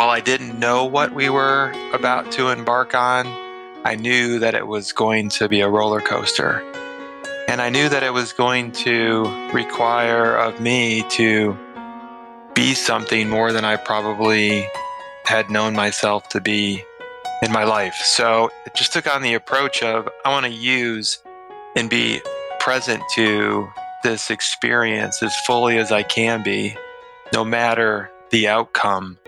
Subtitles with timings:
[0.00, 3.26] while I didn't know what we were about to embark on,
[3.84, 6.62] I knew that it was going to be a roller coaster.
[7.48, 11.54] And I knew that it was going to require of me to
[12.54, 14.66] be something more than I probably
[15.26, 16.82] had known myself to be
[17.42, 17.96] in my life.
[17.96, 21.22] So it just took on the approach of I want to use
[21.76, 22.22] and be
[22.58, 23.68] present to
[24.02, 26.74] this experience as fully as I can be,
[27.34, 29.18] no matter the outcome,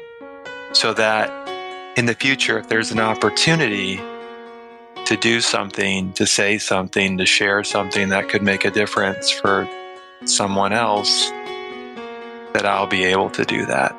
[0.73, 1.31] so that
[1.99, 4.01] in the future, if there's an opportunity
[5.05, 9.69] to do something, to say something, to share something that could make a difference for
[10.25, 11.29] someone else,
[12.55, 13.95] that I'll be able to do that.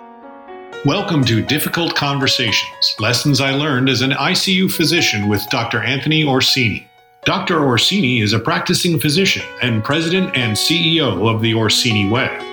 [0.85, 5.81] Welcome to Difficult Conversations Lessons I Learned as an ICU Physician with Dr.
[5.81, 6.87] Anthony Orsini.
[7.23, 7.63] Dr.
[7.63, 12.52] Orsini is a practicing physician and president and CEO of the Orsini Way.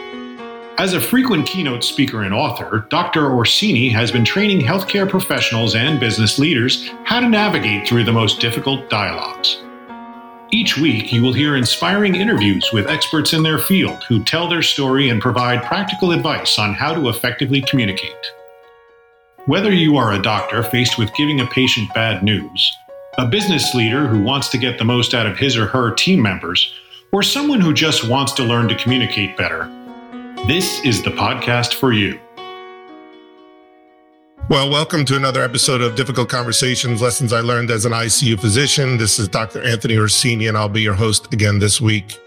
[0.80, 3.30] As a frequent keynote speaker and author, Dr.
[3.30, 8.41] Orsini has been training healthcare professionals and business leaders how to navigate through the most
[8.41, 9.59] difficult dialogues.
[10.51, 14.63] Each week, you will hear inspiring interviews with experts in their field who tell their
[14.63, 18.16] story and provide practical advice on how to effectively communicate.
[19.45, 22.73] Whether you are a doctor faced with giving a patient bad news,
[23.18, 26.23] a business leader who wants to get the most out of his or her team
[26.23, 26.73] members,
[27.12, 29.71] or someone who just wants to learn to communicate better,
[30.46, 32.19] this is the podcast for you.
[34.49, 38.96] Well, welcome to another episode of Difficult Conversations Lessons I Learned as an ICU Physician.
[38.96, 39.63] This is Dr.
[39.63, 42.18] Anthony Orsini, and I'll be your host again this week.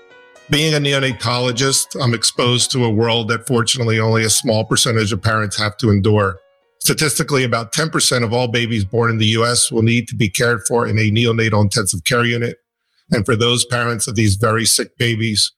[0.50, 5.22] Being a neonatologist, I'm exposed to a world that fortunately only a small percentage of
[5.22, 6.40] parents have to endure.
[6.80, 10.62] Statistically, about 10% of all babies born in the US will need to be cared
[10.68, 12.58] for in a neonatal intensive care unit.
[13.12, 15.52] And for those parents of these very sick babies,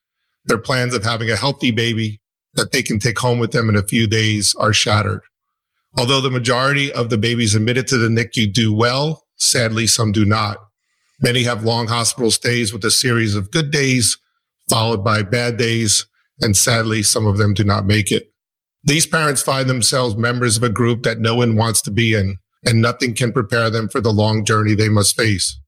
[0.46, 2.20] their plans of having a healthy baby
[2.56, 5.22] that they can take home with them in a few days are shattered.
[5.98, 10.24] Although the majority of the babies admitted to the NICU do well, sadly, some do
[10.24, 10.58] not.
[11.20, 14.18] Many have long hospital stays with a series of good days
[14.68, 16.06] followed by bad days.
[16.40, 18.32] And sadly, some of them do not make it.
[18.84, 22.36] These parents find themselves members of a group that no one wants to be in,
[22.64, 25.58] and nothing can prepare them for the long journey they must face.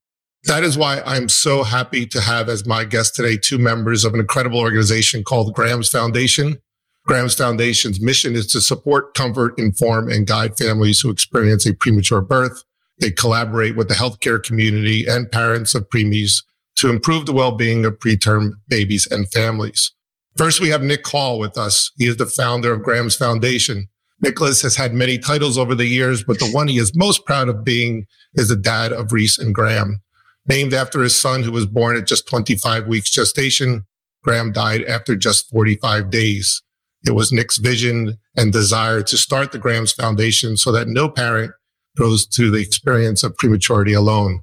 [0.45, 4.15] That is why I'm so happy to have as my guest today two members of
[4.15, 6.59] an incredible organization called Graham's Foundation.
[7.09, 12.21] Graham's Foundation's mission is to support, comfort, inform, and guide families who experience a premature
[12.21, 12.63] birth.
[12.99, 16.45] They collaborate with the healthcare community and parents of preemies
[16.77, 19.91] to improve the well-being of preterm babies and families.
[20.37, 21.93] First, we have Nick Hall with us.
[21.97, 23.89] He is the founder of Graham's Foundation.
[24.21, 27.49] Nicholas has had many titles over the years, but the one he is most proud
[27.49, 28.05] of being
[28.35, 30.03] is the dad of Reese and Graham.
[30.47, 33.87] Named after his son who was born at just 25 weeks gestation,
[34.23, 36.63] Graham died after just 45 days.
[37.07, 41.53] It was Nick's vision and desire to start the Graham's Foundation so that no parent
[41.97, 44.41] goes to the experience of prematurity alone.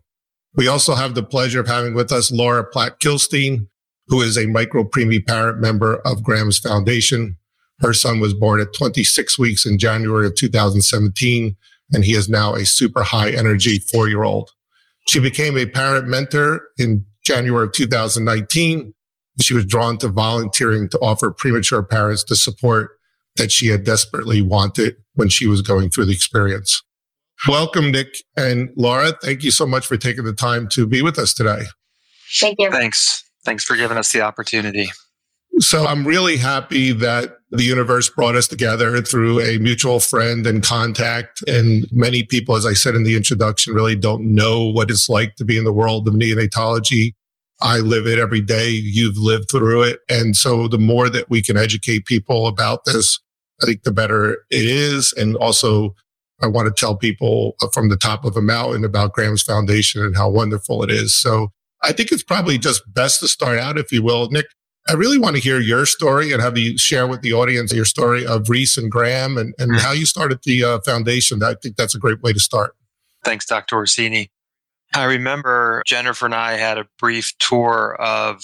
[0.56, 3.68] We also have the pleasure of having with us Laura Platt Kilstein,
[4.08, 7.38] who is a micro preemie parent member of Graham's Foundation.
[7.80, 11.58] Her son was born at 26 weeks in January of 2017,
[11.92, 14.52] and he is now a super high energy four year old.
[15.08, 18.94] She became a parent mentor in January of 2019.
[19.42, 22.92] She was drawn to volunteering to offer premature parents the support
[23.36, 26.82] that she had desperately wanted when she was going through the experience.
[27.48, 29.12] Welcome, Nick and Laura.
[29.22, 31.64] Thank you so much for taking the time to be with us today.
[32.40, 32.72] Thank you.
[32.72, 33.24] Thanks.
[33.44, 34.90] Thanks for giving us the opportunity.
[35.60, 40.62] So I'm really happy that the universe brought us together through a mutual friend and
[40.62, 41.48] contact.
[41.48, 45.36] And many people, as I said in the introduction, really don't know what it's like
[45.36, 47.14] to be in the world of neonatology.
[47.62, 48.70] I live it every day.
[48.70, 50.00] You've lived through it.
[50.10, 53.20] And so the more that we can educate people about this,
[53.62, 55.14] I think the better it is.
[55.14, 55.96] And also
[56.42, 60.16] I want to tell people from the top of a mountain about Graham's Foundation and
[60.16, 61.14] how wonderful it is.
[61.14, 61.52] So
[61.82, 64.30] I think it's probably just best to start out, if you will.
[64.30, 64.48] Nick,
[64.88, 67.86] I really want to hear your story and have you share with the audience your
[67.86, 69.80] story of Reese and Graham and, and mm-hmm.
[69.80, 71.42] how you started the uh, foundation.
[71.42, 72.76] I think that's a great way to start.
[73.24, 73.78] Thanks, Dr.
[73.78, 74.30] Orsini.
[74.94, 78.44] I remember Jennifer and I had a brief tour of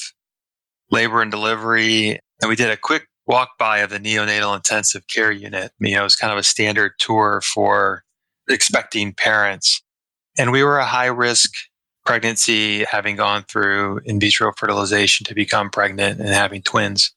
[0.90, 5.32] labor and delivery, and we did a quick walk by of the neonatal intensive care
[5.32, 5.72] unit.
[5.80, 8.04] You know, it was kind of a standard tour for
[8.50, 9.82] expecting parents.
[10.38, 11.52] And we were a high risk
[12.06, 17.14] pregnancy, having gone through in vitro fertilization to become pregnant and having twins.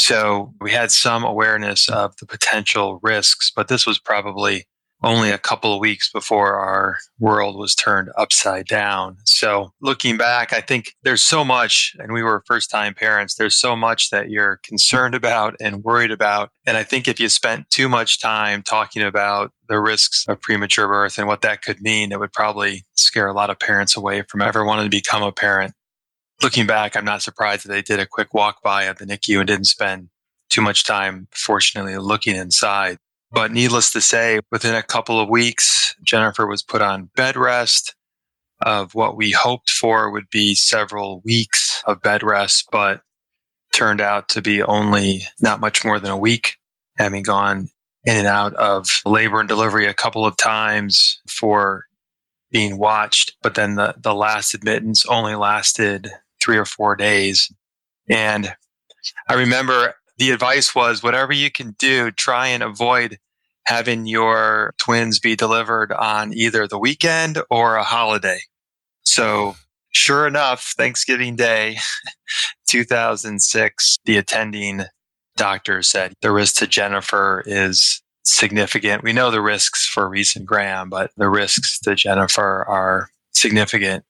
[0.00, 4.66] So we had some awareness of the potential risks, but this was probably
[5.02, 9.16] only a couple of weeks before our world was turned upside down.
[9.24, 13.54] So looking back, I think there's so much, and we were first time parents, there's
[13.54, 16.50] so much that you're concerned about and worried about.
[16.66, 20.88] And I think if you spent too much time talking about the risks of premature
[20.88, 24.22] birth and what that could mean, it would probably scare a lot of parents away
[24.22, 25.74] from ever wanting to become a parent.
[26.42, 29.38] Looking back, I'm not surprised that they did a quick walk by of the NICU
[29.38, 30.08] and didn't spend
[30.48, 32.98] too much time, fortunately, looking inside.
[33.30, 37.94] But needless to say, within a couple of weeks, Jennifer was put on bed rest
[38.62, 43.02] of what we hoped for would be several weeks of bed rest, but
[43.72, 46.56] turned out to be only not much more than a week,
[46.96, 47.68] having gone
[48.04, 51.84] in and out of labor and delivery a couple of times for
[52.50, 53.36] being watched.
[53.42, 56.10] But then the, the last admittance only lasted
[56.42, 57.52] three or four days.
[58.08, 58.54] And
[59.28, 63.18] I remember the advice was whatever you can do, try and avoid
[63.66, 68.40] having your twins be delivered on either the weekend or a holiday.
[69.02, 69.56] So
[69.92, 71.78] sure enough, Thanksgiving Day,
[72.66, 74.84] 2006, the attending
[75.36, 79.02] doctor said the risk to Jennifer is significant.
[79.02, 84.04] We know the risks for Reese and Graham, but the risks to Jennifer are significant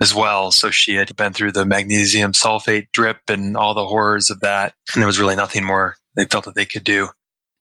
[0.00, 0.50] as well.
[0.50, 4.74] So she had been through the magnesium sulfate drip and all the horrors of that.
[4.94, 7.08] And there was really nothing more they felt that they could do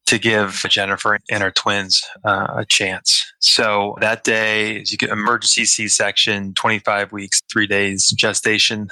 [0.07, 3.25] to give Jennifer and her twins uh, a chance.
[3.39, 8.89] So that day, you get emergency C-section, 25 weeks, three days gestation,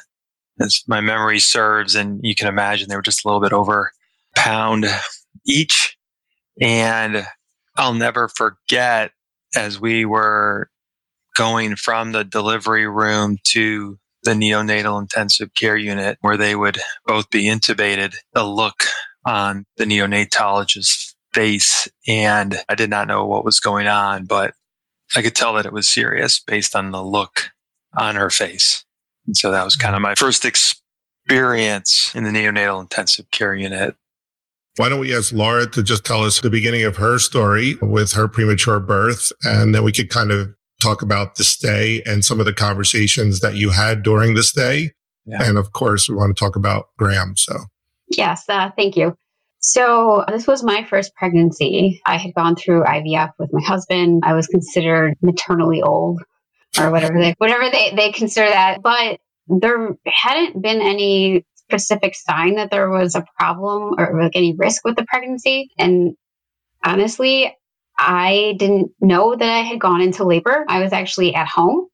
[0.59, 1.95] as my memory serves.
[1.95, 3.91] And you can imagine they were just a little bit over
[4.35, 4.85] pound
[5.45, 5.97] each.
[6.59, 7.25] And
[7.77, 9.11] I'll never forget
[9.55, 10.69] as we were
[11.35, 17.29] going from the delivery room to the neonatal intensive care unit where they would both
[17.29, 18.83] be intubated, the look
[19.25, 21.87] on the neonatologist's face.
[22.07, 24.53] And I did not know what was going on, but
[25.15, 27.51] I could tell that it was serious based on the look
[27.97, 28.85] on her face.
[29.25, 33.95] And so that was kind of my first experience in the neonatal intensive care unit.
[34.77, 38.13] Why don't we ask Laura to just tell us the beginning of her story with
[38.13, 42.39] her premature birth, and then we could kind of talk about the stay and some
[42.39, 44.91] of the conversations that you had during the stay.
[45.25, 45.43] Yeah.
[45.43, 47.35] And of course, we want to talk about Graham.
[47.37, 47.57] So,
[48.09, 49.15] yes, uh, thank you.
[49.59, 52.01] So, this was my first pregnancy.
[52.05, 54.23] I had gone through IVF with my husband.
[54.25, 56.21] I was considered maternally old
[56.79, 58.81] or whatever they whatever they, they consider that.
[58.81, 64.53] But there hadn't been any specific sign that there was a problem or like any
[64.53, 65.71] risk with the pregnancy.
[65.77, 66.15] And
[66.83, 67.55] honestly,
[68.05, 70.65] I didn't know that I had gone into labor.
[70.67, 71.87] I was actually at home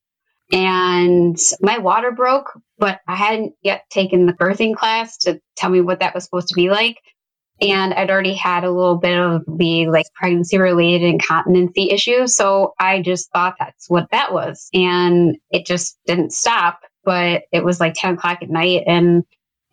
[0.51, 5.81] and my water broke, but I hadn't yet taken the birthing class to tell me
[5.81, 6.97] what that was supposed to be like.
[7.61, 12.25] And I'd already had a little bit of the like pregnancy related incontinency issue.
[12.25, 14.69] So I just thought that's what that was.
[14.73, 16.79] And it just didn't stop.
[17.03, 18.83] But it was like 10 o'clock at night.
[18.87, 19.23] And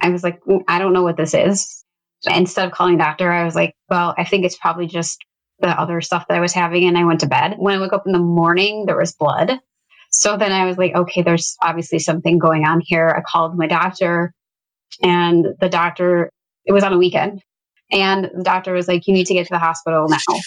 [0.00, 1.84] I was like, mm, I don't know what this is.
[2.28, 5.18] Instead of calling doctor, I was like, well, I think it's probably just
[5.60, 7.54] the other stuff that I was having and I went to bed.
[7.56, 9.58] When I woke up in the morning, there was blood.
[10.10, 13.08] So then I was like, okay, there's obviously something going on here.
[13.08, 14.32] I called my doctor
[15.02, 16.30] and the doctor,
[16.64, 17.42] it was on a weekend.
[17.90, 20.38] And the doctor was like, you need to get to the hospital now.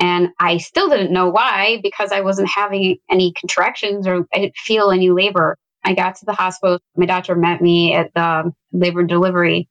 [0.00, 4.56] And I still didn't know why because I wasn't having any contractions or I didn't
[4.56, 5.56] feel any labor.
[5.84, 6.78] I got to the hospital.
[6.96, 9.68] My doctor met me at the labor and delivery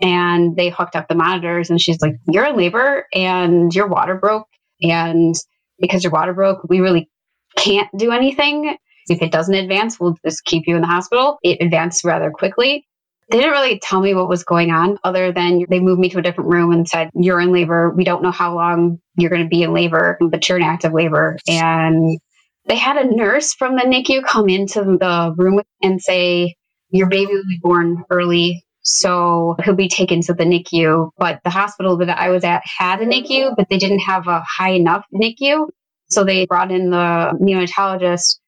[0.00, 4.14] and they hooked up the monitors and she's like you're in labor and your water
[4.14, 4.46] broke
[4.82, 5.34] and
[5.78, 7.08] because your water broke we really
[7.56, 8.76] can't do anything.
[9.08, 11.38] If it doesn't advance we'll just keep you in the hospital.
[11.42, 12.86] It advanced rather quickly.
[13.30, 16.18] They didn't really tell me what was going on other than they moved me to
[16.18, 17.90] a different room and said you're in labor.
[17.90, 20.92] We don't know how long you're going to be in labor but you're in active
[20.92, 21.36] labor.
[21.48, 22.18] And
[22.66, 26.54] they had a nurse from the nicu come into the room and say
[26.90, 31.10] your baby will be born early so he'll be taken to the NICU.
[31.18, 34.44] But the hospital that I was at had a NICU, but they didn't have a
[34.46, 35.66] high enough NICU.
[36.08, 38.38] So they brought in the neonatologist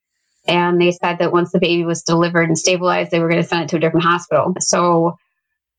[0.46, 3.48] and they said that once the baby was delivered and stabilized, they were going to
[3.48, 4.54] send it to a different hospital.
[4.60, 5.16] So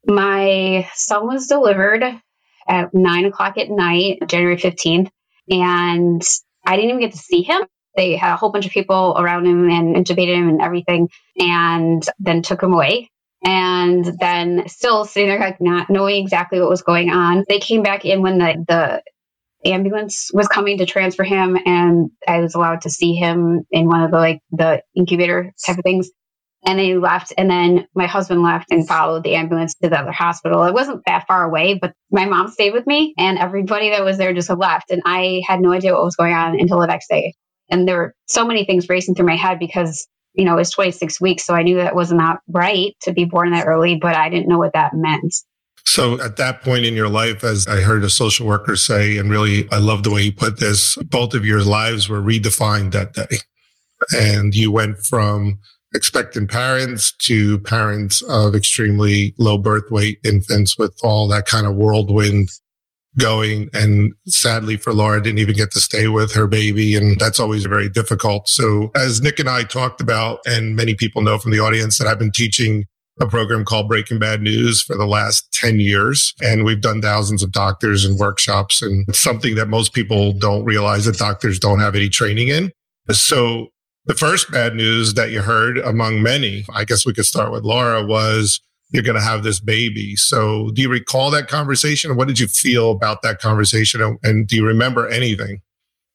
[0.06, 2.04] my son was delivered
[2.68, 5.10] at nine o'clock at night, January 15th,
[5.50, 6.22] and
[6.66, 7.62] I didn't even get to see him.
[7.96, 11.08] They had a whole bunch of people around him and intubated him and everything,
[11.40, 13.10] and then took him away
[13.44, 17.46] and then still sitting there like not knowing exactly what was going on.
[17.48, 22.40] They came back in when the, the ambulance was coming to transfer him and I
[22.40, 26.10] was allowed to see him in one of the like the incubator type of things.
[26.66, 27.32] And they left.
[27.38, 30.66] And then my husband left and followed the ambulance to the other hospital.
[30.66, 34.18] It wasn't that far away, but my mom stayed with me and everybody that was
[34.18, 34.92] there just left.
[34.92, 37.34] And I had no idea what was going on until the next day.
[37.70, 40.72] And there were so many things racing through my head because, you know, it was
[40.72, 41.46] 26 weeks.
[41.46, 44.48] So I knew that was not right to be born that early, but I didn't
[44.48, 45.36] know what that meant.
[45.86, 49.30] So at that point in your life, as I heard a social worker say, and
[49.30, 53.14] really, I love the way he put this, both of your lives were redefined that
[53.14, 53.38] day.
[54.16, 55.60] And you went from
[55.94, 61.76] expectant parents to parents of extremely low birth weight infants with all that kind of
[61.76, 62.50] whirlwind
[63.20, 63.70] going.
[63.74, 66.96] And sadly for Laura, didn't even get to stay with her baby.
[66.96, 68.50] And that's always very difficult.
[68.50, 72.08] So as Nick and I talked about, and many people know from the audience that
[72.08, 72.86] I've been teaching
[73.22, 76.34] a program called Breaking Bad News for the last 10 years.
[76.42, 80.64] And we've done thousands of doctors and workshops and it's something that most people don't
[80.64, 82.72] realize that doctors don't have any training in.
[83.12, 83.68] So
[84.06, 87.64] the first bad news that you heard among many, I guess we could start with
[87.64, 90.16] Laura was you're going to have this baby.
[90.16, 92.16] So do you recall that conversation?
[92.16, 94.18] What did you feel about that conversation?
[94.24, 95.62] And do you remember anything?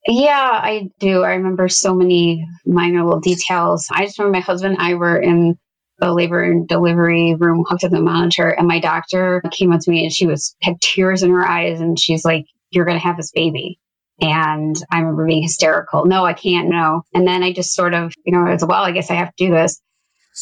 [0.06, 1.22] Yeah, I do.
[1.22, 3.86] I remember so many minor little details.
[3.90, 5.56] I just remember my husband and I were in
[5.98, 9.90] the labor and delivery room hooked up the monitor and my doctor came up to
[9.90, 13.06] me and she was had tears in her eyes and she's like you're going to
[13.06, 13.78] have this baby
[14.20, 18.12] and i remember being hysterical no i can't no and then i just sort of
[18.24, 19.80] you know as well i guess i have to do this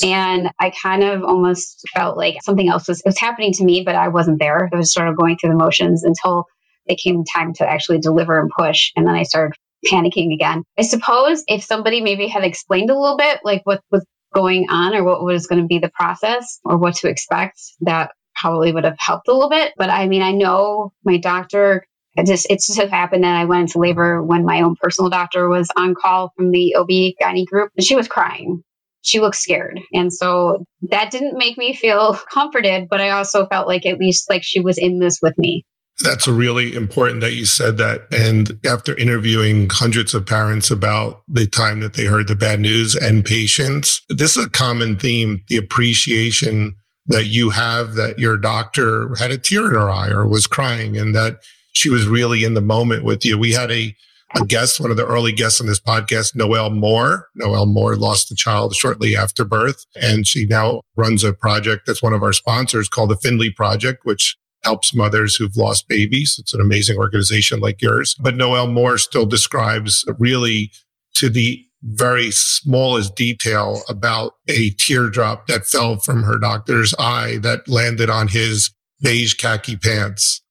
[0.02, 3.94] and i kind of almost felt like something else was, was happening to me but
[3.94, 6.46] i wasn't there i was sort of going through the motions until
[6.86, 9.54] it came time to actually deliver and push and then i started
[9.86, 10.64] panicking again.
[10.78, 14.94] I suppose if somebody maybe had explained a little bit like what was going on
[14.94, 18.84] or what was going to be the process or what to expect, that probably would
[18.84, 19.72] have helped a little bit.
[19.76, 21.84] But I mean, I know my doctor
[22.14, 25.48] it just it just happened that I went into labor when my own personal doctor
[25.48, 28.62] was on call from the OB gynae group and she was crying.
[29.02, 29.80] She looked scared.
[29.92, 34.30] And so that didn't make me feel comforted, but I also felt like at least
[34.30, 35.64] like she was in this with me.
[36.02, 38.06] That's really important that you said that.
[38.10, 42.96] And after interviewing hundreds of parents about the time that they heard the bad news
[42.96, 46.74] and patients, this is a common theme the appreciation
[47.06, 50.96] that you have that your doctor had a tear in her eye or was crying
[50.96, 51.42] and that
[51.72, 53.38] she was really in the moment with you.
[53.38, 53.94] We had a,
[54.40, 57.28] a guest, one of the early guests on this podcast, Noelle Moore.
[57.34, 62.02] Noelle Moore lost a child shortly after birth, and she now runs a project that's
[62.02, 66.36] one of our sponsors called the Finley Project, which helps mothers who've lost babies.
[66.38, 68.14] It's an amazing organization like yours.
[68.20, 70.70] But Noelle Moore still describes really
[71.14, 77.68] to the very smallest detail about a teardrop that fell from her doctor's eye that
[77.68, 78.70] landed on his
[79.00, 80.41] beige khaki pants.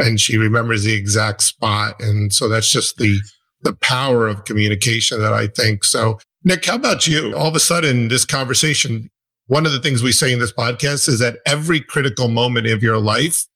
[0.00, 2.00] And she remembers the exact spot.
[2.00, 3.18] And so that's just the,
[3.62, 5.84] the power of communication that I think.
[5.84, 7.34] So Nick, how about you?
[7.36, 9.10] All of a sudden, this conversation,
[9.46, 12.82] one of the things we say in this podcast is that every critical moment of
[12.82, 13.46] your life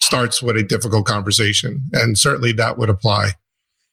[0.00, 1.82] starts with a difficult conversation.
[1.92, 3.32] And certainly that would apply.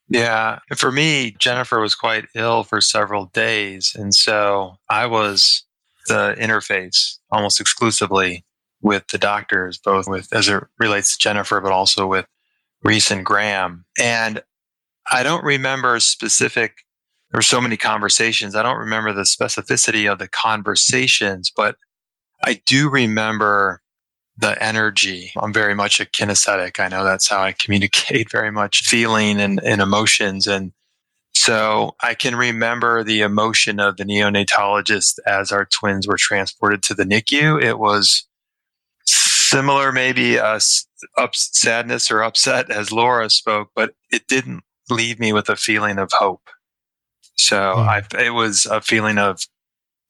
[0.10, 0.60] Yeah.
[0.75, 3.96] For me, Jennifer was quite ill for several days.
[3.96, 5.63] And so I was
[6.08, 8.43] the interface almost exclusively
[8.81, 12.25] with the doctors, both with as it relates to Jennifer, but also with
[12.83, 13.85] Reese and Graham.
[14.00, 14.41] And
[15.11, 16.77] I don't remember specific,
[17.31, 18.55] there were so many conversations.
[18.55, 21.75] I don't remember the specificity of the conversations, but
[22.43, 23.81] I do remember
[24.38, 25.31] the energy.
[25.38, 26.79] I'm very much a kinesthetic.
[26.79, 30.47] I know that's how I communicate very much feeling and, and emotions.
[30.47, 30.71] And
[31.33, 36.93] so I can remember the emotion of the neonatologist as our twins were transported to
[36.93, 37.61] the NICU.
[37.61, 38.25] It was
[39.51, 40.62] similar, maybe up,
[41.34, 46.10] sadness or upset as Laura spoke, but it didn't leave me with a feeling of
[46.13, 46.50] hope.
[47.36, 47.88] So mm.
[48.15, 49.41] I, it was a feeling of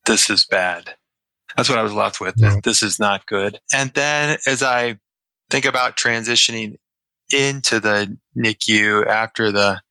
[0.05, 0.95] this is bad.
[1.57, 2.35] That's what I was left with.
[2.37, 2.57] Yeah.
[2.63, 3.59] This is not good.
[3.73, 4.99] And then as I
[5.49, 6.75] think about transitioning
[7.33, 9.81] into the NICU after the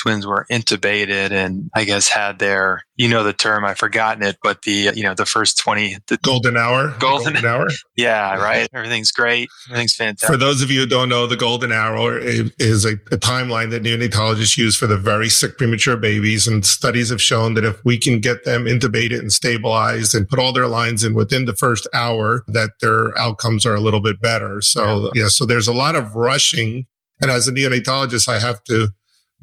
[0.00, 4.36] twins were intubated and I guess had their, you know, the term, I've forgotten it,
[4.42, 6.94] but the, you know, the first 20, the golden hour.
[6.98, 7.68] Golden, golden hour.
[7.96, 8.68] Yeah, right.
[8.74, 9.48] Everything's great.
[9.68, 10.28] Everything's fantastic.
[10.28, 13.84] For those of you who don't know, the golden hour is a, a timeline that
[13.84, 16.48] neonatologists use for the very sick premature babies.
[16.48, 20.40] And studies have shown that if we can get them intubated and stabilized and put
[20.40, 24.20] all their lines in within the first hour, that their outcomes are a little bit
[24.20, 24.60] better.
[24.60, 26.86] So yeah, yeah so there's a lot of rushing.
[27.20, 28.88] And as a neonatologist, I have to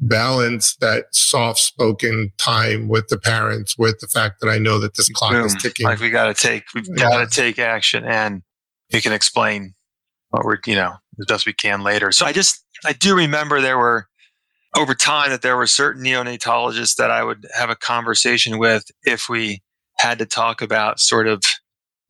[0.02, 4.96] balance that soft spoken time with the parents with the fact that I know that
[4.96, 5.46] this clock Boom.
[5.46, 5.86] is ticking.
[5.86, 7.08] Like we got to take, we've yeah.
[7.08, 8.42] got to take action and
[8.92, 9.74] we can explain
[10.30, 12.10] what we're, you know, as best we can later.
[12.10, 14.08] So I just, I do remember there were
[14.76, 19.28] over time that there were certain neonatologists that I would have a conversation with if
[19.28, 19.62] we
[19.98, 21.42] had to talk about sort of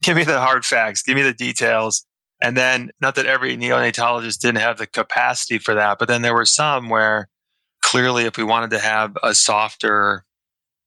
[0.02, 2.06] give me the hard facts, give me the details.
[2.40, 6.34] And then, not that every neonatologist didn't have the capacity for that, but then there
[6.34, 7.28] were some where
[7.92, 10.25] clearly, if we wanted to have a softer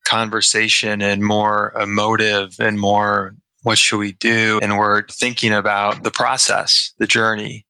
[0.05, 4.59] conversation and more emotive and more what should we do?
[4.63, 7.63] And we're thinking about the process, the journey.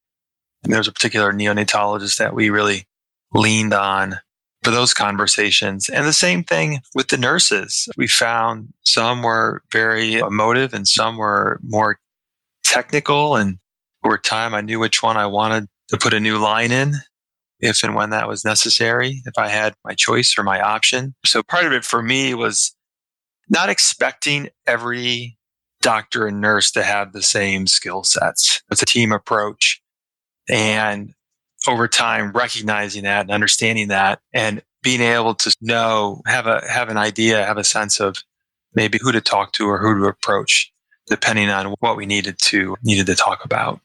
[0.63, 2.87] And there's a particular neonatologist that we really
[3.33, 4.19] leaned on
[4.63, 5.89] for those conversations.
[5.89, 7.89] And the same thing with the nurses.
[7.97, 11.99] We found some were very emotive and some were more
[12.63, 13.35] technical.
[13.35, 13.59] And
[14.05, 16.93] over time, I knew which one I wanted to put a new line in
[17.59, 21.15] if and when that was necessary, if I had my choice or my option.
[21.25, 22.75] So part of it for me was
[23.49, 25.37] not expecting every
[25.81, 28.61] doctor and nurse to have the same skill sets.
[28.71, 29.81] It's a team approach.
[30.49, 31.13] And
[31.67, 36.89] over time, recognizing that and understanding that and being able to know, have a, have
[36.89, 38.17] an idea, have a sense of
[38.75, 40.71] maybe who to talk to or who to approach,
[41.07, 43.79] depending on what we needed to, needed to talk about.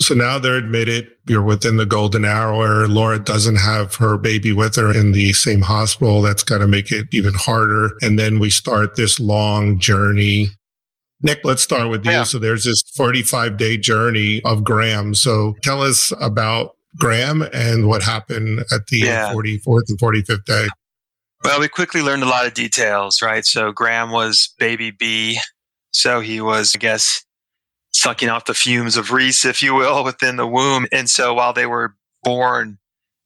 [0.00, 2.86] So now they're admitted you're within the golden hour.
[2.86, 6.22] Laura doesn't have her baby with her in the same hospital.
[6.22, 7.90] That's got to make it even harder.
[8.00, 10.50] And then we start this long journey
[11.20, 12.12] Nick, let's start with you.
[12.12, 12.24] Yeah.
[12.24, 15.14] So there's this 45 day journey of Graham.
[15.14, 19.32] So tell us about Graham and what happened at the yeah.
[19.32, 20.68] 44th and 45th day.
[21.44, 23.44] Well, we quickly learned a lot of details, right?
[23.44, 25.38] So Graham was baby B.
[25.92, 27.24] So he was, I guess,
[27.98, 30.86] sucking off the fumes of Reese, if you will, within the womb.
[30.92, 32.78] And so while they were born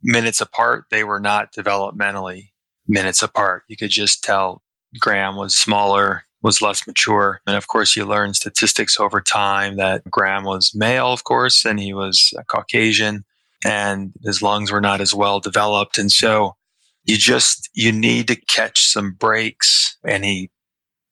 [0.03, 2.51] minutes apart, they were not developmentally
[2.89, 3.65] minutes apart.
[3.69, 4.63] You could just tell
[4.99, 7.41] Graham was smaller was less mature.
[7.47, 11.79] And of course, you learn statistics over time that Graham was male, of course, and
[11.79, 13.25] he was a Caucasian
[13.65, 15.99] and his lungs were not as well developed.
[15.99, 16.57] And so
[17.05, 20.51] you just, you need to catch some breaks and he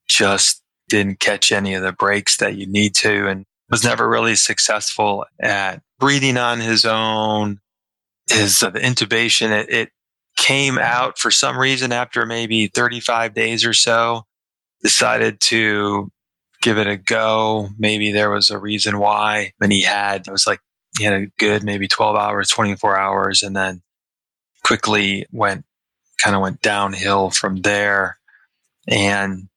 [0.09, 4.35] just didn't catch any of the breaks that you need to and was never really
[4.35, 7.59] successful at breathing on his own.
[8.29, 9.89] His uh, intubation, it, it
[10.37, 14.23] came out for some reason after maybe 35 days or so
[14.83, 16.11] decided to
[16.61, 17.69] give it a go.
[17.77, 19.53] Maybe there was a reason why.
[19.61, 20.59] And he had, it was like,
[20.97, 23.81] he had a good maybe 12 hours, 24 hours, and then
[24.63, 25.65] quickly went,
[26.21, 28.17] kind of went downhill from there.
[28.87, 29.47] And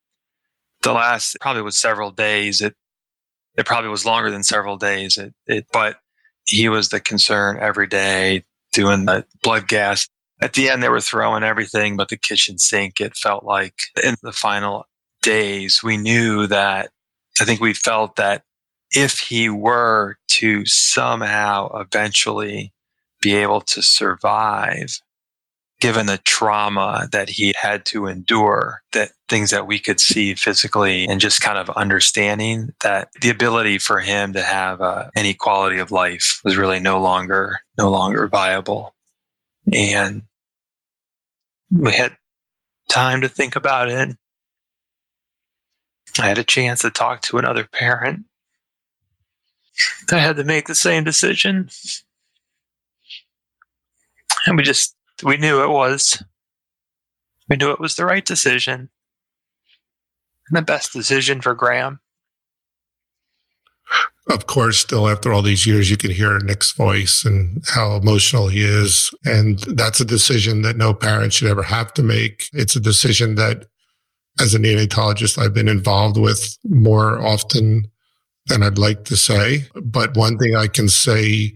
[0.83, 2.61] the last probably was several days.
[2.61, 2.75] It,
[3.57, 5.17] it probably was longer than several days.
[5.17, 5.97] It, it, but
[6.47, 10.09] he was the concern every day doing the blood gas.
[10.43, 13.01] At the end, they were throwing everything but the kitchen sink.
[13.01, 14.87] It felt like in the final
[15.23, 16.90] days, we knew that
[17.40, 18.43] I think we felt that
[18.90, 22.73] if he were to somehow eventually
[23.21, 25.01] be able to survive,
[25.85, 31.05] given the trauma that he had to endure, that things that we could see physically
[31.05, 35.77] and just kind of understanding that the ability for him to have uh, any quality
[35.77, 38.94] of life was really no longer, no longer viable.
[39.75, 40.23] And
[41.70, 42.16] we had
[42.88, 44.16] time to think about it.
[46.18, 48.25] I had a chance to talk to another parent.
[50.11, 51.68] I had to make the same decision.
[54.47, 56.23] And we just, we knew it was.
[57.49, 58.91] We knew it was the right decision.
[60.49, 62.01] And the best decision for Graham.
[64.31, 68.49] Of course, still after all these years, you can hear Nick's voice and how emotional
[68.49, 69.13] he is.
[69.25, 72.45] And that's a decision that no parent should ever have to make.
[72.53, 73.67] It's a decision that
[74.41, 77.91] as a neonatologist, I've been involved with more often
[78.47, 79.67] than I'd like to say.
[79.75, 81.53] But one thing I can say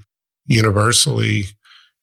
[0.47, 1.47] universally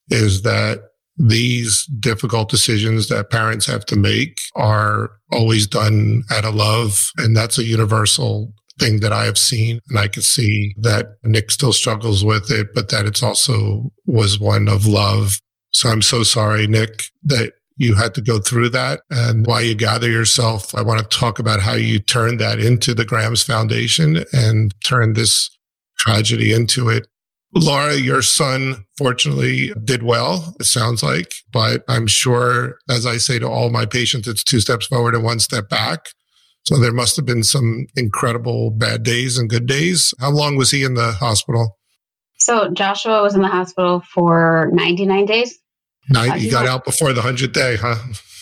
[0.10, 0.82] is that
[1.17, 7.12] these difficult decisions that parents have to make are always done out of love.
[7.17, 9.80] And that's a universal thing that I have seen.
[9.89, 14.39] And I can see that Nick still struggles with it, but that it's also was
[14.39, 15.39] one of love.
[15.71, 19.75] So I'm so sorry, Nick, that you had to go through that and why you
[19.75, 20.73] gather yourself.
[20.75, 25.15] I want to talk about how you turned that into the Graham's Foundation and turned
[25.15, 25.49] this
[25.97, 27.08] tragedy into it.
[27.55, 33.39] Laura, your son fortunately did well, it sounds like, but I'm sure, as I say
[33.39, 36.09] to all my patients, it's two steps forward and one step back.
[36.63, 40.13] So there must have been some incredible bad days and good days.
[40.19, 41.77] How long was he in the hospital?
[42.37, 45.57] So Joshua was in the hospital for 99 days.
[46.09, 47.95] Night, uh, you got out before the hundredth day, huh?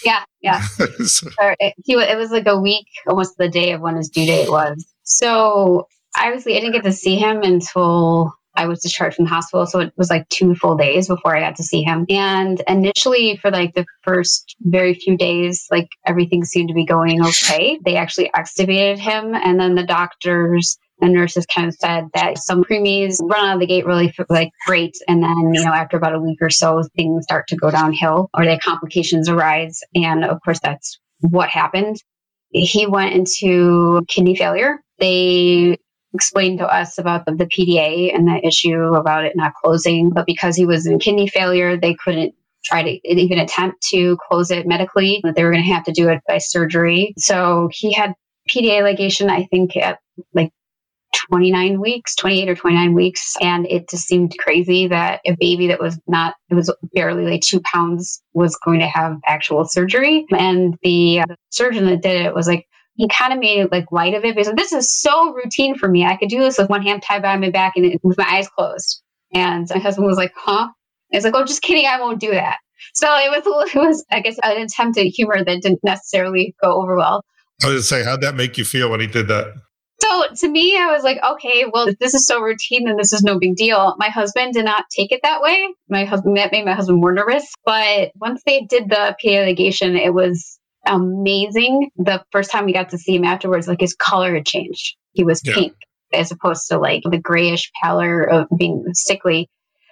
[0.04, 0.62] Yeah, yeah.
[1.06, 4.26] so, it, he, it was like a week, almost the day of when his due
[4.26, 4.86] date was.
[5.04, 9.66] So obviously, I didn't get to see him until I was discharged from the hospital.
[9.66, 12.06] So it was like two full days before I got to see him.
[12.10, 17.24] And initially, for like the first very few days, like everything seemed to be going
[17.26, 17.80] okay.
[17.84, 19.34] They actually extubated him.
[19.34, 23.60] And then the doctors and nurses kind of said that some preemies run out of
[23.60, 24.96] the gate really like great.
[25.08, 28.30] And then, you know, after about a week or so, things start to go downhill
[28.34, 29.80] or the complications arise.
[29.96, 31.98] And of course, that's what happened.
[32.52, 34.80] He went into kidney failure.
[35.00, 35.78] They
[36.14, 40.10] explained to us about the, the PDA and the issue about it not closing.
[40.12, 44.52] But because he was in kidney failure, they couldn't try to even attempt to close
[44.52, 47.14] it medically, that they were going to have to do it by surgery.
[47.18, 48.14] So he had
[48.50, 50.00] PDA ligation, I think, at
[50.34, 50.52] like
[51.30, 53.36] 29 weeks, 28 or 29 weeks.
[53.42, 57.42] And it just seemed crazy that a baby that was not, it was barely like
[57.42, 60.26] two pounds was going to have actual surgery.
[60.32, 63.72] And the, uh, the surgeon that did it was like, he kind of made it
[63.72, 66.06] like light of it because this is so routine for me.
[66.06, 68.48] I could do this with one hand tied behind my back and with my eyes
[68.50, 69.02] closed.
[69.34, 70.68] And my husband was like, huh?
[71.12, 71.86] I was like, oh, just kidding.
[71.86, 72.58] I won't do that.
[72.94, 76.82] So it was, it was, I guess, an attempt at humor that didn't necessarily go
[76.82, 77.24] over well.
[77.64, 79.54] I was to say, how'd that make you feel when he did that?
[80.02, 83.14] So to me, I was like, okay, well, if this is so routine, then this
[83.14, 83.96] is no big deal.
[83.98, 85.68] My husband did not take it that way.
[85.88, 87.46] My husband, that made my husband more nervous.
[87.66, 91.90] But once they did the PA ligation, it was amazing.
[91.98, 94.96] The first time we got to see him afterwards, like his color had changed.
[95.14, 95.54] He was yeah.
[95.54, 95.74] pink
[96.14, 99.50] as opposed to like the grayish pallor of being sickly.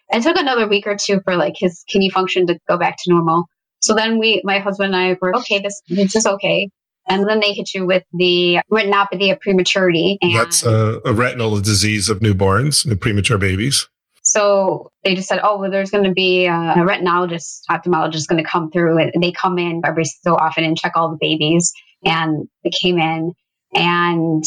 [0.09, 3.09] It took another week or two for like his kidney function to go back to
[3.09, 3.45] normal.
[3.81, 5.59] So then we, my husband and I were okay.
[5.59, 6.69] This this is okay.
[7.07, 10.17] And then they hit you with the retinopathy of prematurity.
[10.21, 13.87] And That's a, a retinal disease of newborns and premature babies.
[14.31, 18.41] So they just said, oh, well, there's going to be a, a retinologist, ophthalmologist going
[18.41, 18.97] to come through.
[18.97, 21.73] And they come in every so often and check all the babies.
[22.05, 23.33] And they came in
[23.73, 24.43] and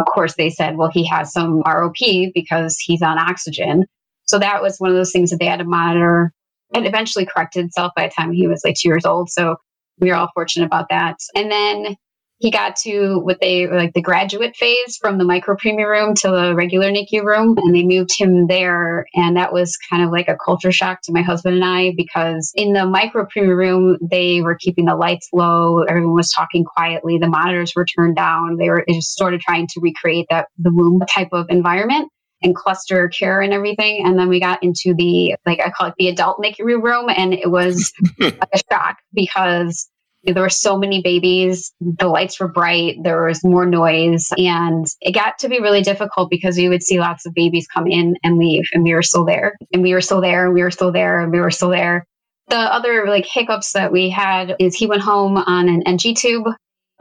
[0.00, 3.86] of course they said, well, he has some ROP because he's on oxygen.
[4.24, 6.32] So that was one of those things that they had to monitor.
[6.74, 9.30] It eventually corrected itself by the time he was like two years old.
[9.30, 9.56] So
[10.00, 11.18] we were all fortunate about that.
[11.36, 11.96] And then
[12.44, 16.28] he got to what they like the graduate phase from the micro preemie room to
[16.28, 19.06] the regular NICU room, and they moved him there.
[19.14, 22.52] And that was kind of like a culture shock to my husband and I because
[22.54, 27.16] in the micro preemie room, they were keeping the lights low, everyone was talking quietly,
[27.16, 28.58] the monitors were turned down.
[28.58, 32.10] They were just sort of trying to recreate that the womb type of environment
[32.42, 34.04] and cluster care and everything.
[34.04, 37.08] And then we got into the, like I call it the adult NICU room.
[37.08, 39.88] And it was a shock because
[40.26, 41.72] there were so many babies.
[41.80, 42.96] The lights were bright.
[43.02, 44.28] There was more noise.
[44.36, 47.86] And it got to be really difficult because we would see lots of babies come
[47.86, 48.64] in and leave.
[48.72, 49.56] And we were still there.
[49.72, 50.46] And we were still there.
[50.46, 51.20] And we were still there.
[51.20, 52.06] And we were still there.
[52.48, 56.46] The other like hiccups that we had is he went home on an NG tube.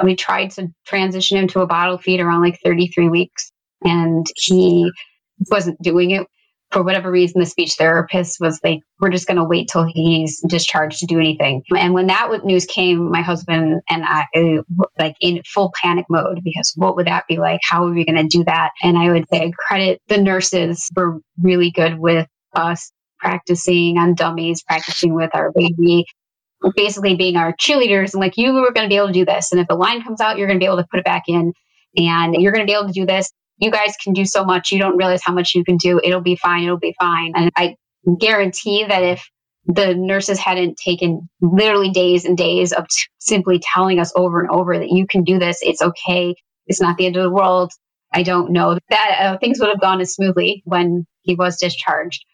[0.04, 3.52] We tried to transition him to a bottle feed around like 33 weeks.
[3.84, 4.92] And he
[5.50, 6.28] wasn't doing it
[6.74, 10.42] for whatever reason, the speech therapist was like, we're just going to wait till he's
[10.50, 11.62] discharged to do anything.
[11.78, 14.64] And when that news came, my husband and I, uh,
[14.98, 17.60] like in full panic mode, because what would that be like?
[17.64, 18.72] How are we going to do that?
[18.82, 24.64] And I would say credit the nurses were really good with us practicing on dummies,
[24.64, 26.06] practicing with our baby,
[26.76, 29.52] basically being our cheerleaders and like, you were going to be able to do this.
[29.52, 31.24] And if the line comes out, you're going to be able to put it back
[31.28, 31.54] in
[31.96, 34.72] and you're going to be able to do this you guys can do so much.
[34.72, 36.00] You don't realize how much you can do.
[36.04, 36.64] It'll be fine.
[36.64, 37.34] It'll be fine.
[37.36, 37.76] And I
[38.20, 39.24] guarantee that if
[39.66, 44.50] the nurses hadn't taken literally days and days of t- simply telling us over and
[44.50, 46.36] over that you can do this, it's okay,
[46.68, 47.72] it's not the end of the world.
[48.12, 52.26] I don't know that uh, things would have gone as smoothly when he was discharged.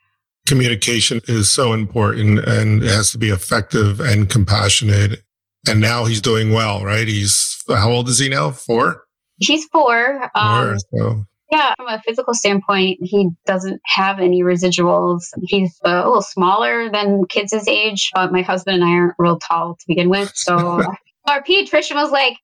[0.48, 5.22] Communication is so important and it has to be effective and compassionate.
[5.68, 7.08] And now he's doing well, right?
[7.08, 8.52] He's, how old is he now?
[8.52, 9.04] Four?
[9.40, 10.30] He's four.
[10.36, 11.26] Um, four so.
[11.52, 15.24] Yeah, from a physical standpoint, he doesn't have any residuals.
[15.42, 19.40] He's a little smaller than kids his age, but my husband and I aren't real
[19.40, 20.32] tall to begin with.
[20.36, 20.56] So
[21.28, 22.36] our pediatrician was like,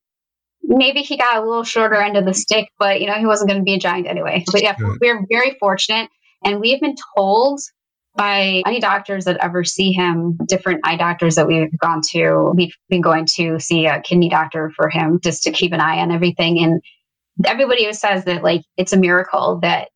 [0.63, 3.49] maybe he got a little shorter end of the stick, but you know, he wasn't
[3.49, 4.43] going to be a giant anyway.
[4.51, 6.09] But yeah, we're very fortunate.
[6.43, 7.59] And we've been told
[8.15, 12.51] by any doctors that ever see him, different eye doctors that we've gone to.
[12.55, 15.99] We've been going to see a kidney doctor for him just to keep an eye
[15.99, 16.63] on everything.
[16.63, 16.81] And
[17.45, 19.89] everybody says that like it's a miracle that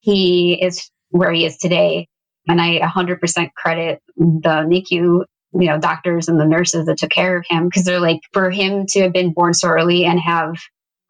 [0.00, 2.08] he is where he is today.
[2.48, 7.36] And I 100% credit the NICU, you know, doctors and the nurses that took care
[7.36, 10.54] of him because they're like, for him to have been born so early and have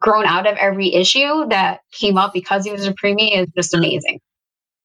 [0.01, 3.75] grown out of every issue that came up because he was a preemie is just
[3.75, 4.21] amazing.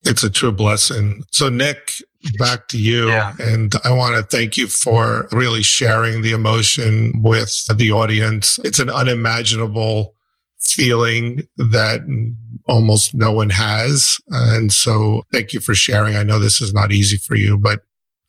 [0.03, 1.23] It's a true blessing.
[1.31, 1.93] So, Nick,
[2.37, 3.09] back to you.
[3.09, 3.33] Yeah.
[3.39, 8.59] And I want to thank you for really sharing the emotion with the audience.
[8.63, 10.15] It's an unimaginable
[10.59, 12.01] feeling that
[12.67, 14.19] almost no one has.
[14.29, 16.15] And so thank you for sharing.
[16.15, 17.81] I know this is not easy for you, but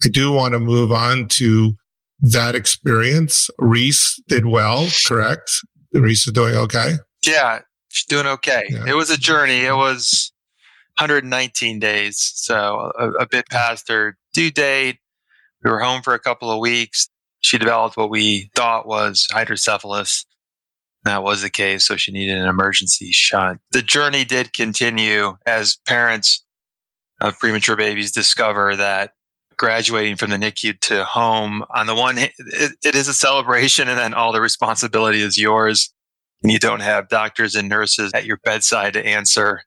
[0.05, 1.75] I do want to move on to
[2.21, 3.51] that experience.
[3.59, 5.51] Reese did well, correct?
[5.93, 6.95] Reese is doing okay.
[7.27, 8.65] Yeah, she's doing okay.
[8.71, 8.85] Yeah.
[8.89, 9.61] It was a journey.
[9.67, 10.32] It was
[10.99, 14.99] 119 days, so a, a bit past her due date.
[15.65, 17.09] We were home for a couple of weeks.
[17.41, 20.25] She developed what we thought was hydrocephalus.
[21.05, 23.61] That was the case, so she needed an emergency shunt.
[23.73, 26.45] The journey did continue as parents
[27.21, 29.13] of premature babies discover that
[29.57, 33.89] graduating from the NICU to home, on the one hand, it, it is a celebration,
[33.89, 35.93] and then all the responsibility is yours.
[36.43, 39.63] And you don't have doctors and nurses at your bedside to answer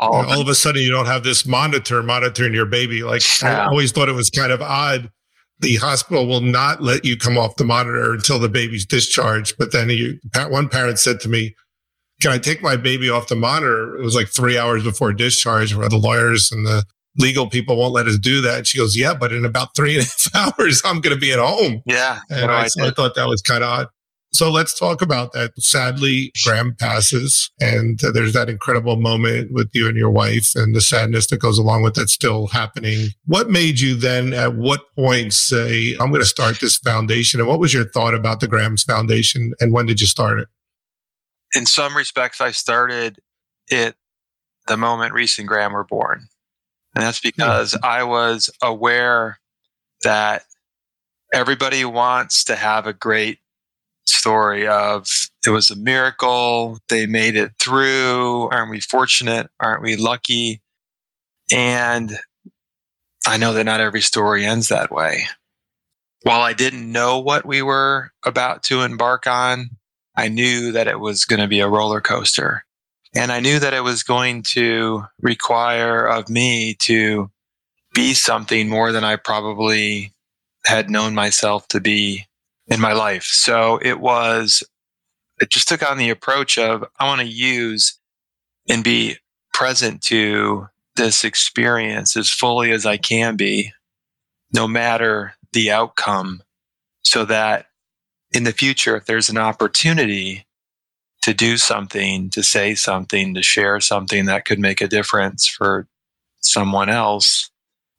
[0.00, 3.02] all, all of, of a sudden you don't have this monitor monitoring your baby.
[3.02, 3.64] Like yeah.
[3.64, 5.10] I always thought it was kind of odd.
[5.60, 9.56] The hospital will not let you come off the monitor until the baby's discharged.
[9.58, 11.54] But then you, one parent said to me,
[12.22, 13.96] can I take my baby off the monitor?
[13.96, 16.84] It was like three hours before discharge where the lawyers and the
[17.18, 18.66] legal people won't let us do that.
[18.66, 21.32] She goes, yeah, but in about three and a half hours, I'm going to be
[21.32, 21.82] at home.
[21.86, 22.20] Yeah.
[22.30, 23.88] And I, I, thought that was kind of odd.
[24.32, 25.52] So let's talk about that.
[25.60, 30.80] Sadly, Graham passes and there's that incredible moment with you and your wife and the
[30.80, 33.08] sadness that goes along with that still happening.
[33.26, 37.40] What made you then at what point say, I'm going to start this foundation?
[37.40, 40.48] And what was your thought about the Graham's Foundation and when did you start it?
[41.54, 43.18] In some respects, I started
[43.68, 43.96] it
[44.68, 46.28] the moment Reese and Graham were born.
[46.94, 47.84] And that's because mm-hmm.
[47.84, 49.40] I was aware
[50.02, 50.44] that
[51.32, 53.38] everybody wants to have a great
[54.20, 55.08] story of
[55.46, 56.78] it was a miracle.
[56.88, 58.48] They made it through.
[58.50, 59.48] Aren't we fortunate?
[59.58, 60.60] Aren't we lucky?
[61.50, 62.12] And
[63.26, 65.24] I know that not every story ends that way.
[66.22, 69.70] While I didn't know what we were about to embark on,
[70.14, 72.64] I knew that it was going to be a roller coaster.
[73.14, 77.30] And I knew that it was going to require of me to
[77.94, 80.12] be something more than I probably
[80.66, 82.26] had known myself to be
[82.70, 83.24] in my life.
[83.24, 84.62] So it was,
[85.40, 87.98] it just took on the approach of I want to use
[88.68, 89.16] and be
[89.52, 93.72] present to this experience as fully as I can be,
[94.54, 96.42] no matter the outcome,
[97.02, 97.66] so that
[98.32, 100.46] in the future, if there's an opportunity
[101.22, 105.86] to do something, to say something, to share something that could make a difference for
[106.40, 107.50] someone else,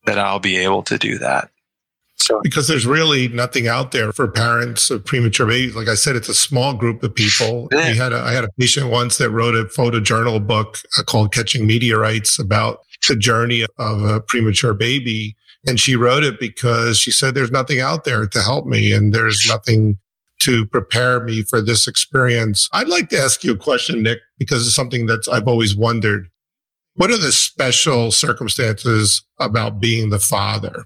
[0.05, 1.51] that I'll be able to do that.
[2.21, 5.75] So, because there's really nothing out there for parents of premature babies.
[5.75, 7.67] Like I said, it's a small group of people.
[7.81, 7.91] Yeah.
[7.91, 11.33] We had a, I had a patient once that wrote a photojournal book uh, called
[11.33, 15.35] Catching Meteorites about the journey of a premature baby.
[15.65, 19.13] And she wrote it because she said, there's nothing out there to help me and
[19.13, 19.97] there's nothing
[20.41, 22.67] to prepare me for this experience.
[22.73, 26.29] I'd like to ask you a question, Nick, because it's something that I've always wondered.
[26.95, 30.85] What are the special circumstances about being the father?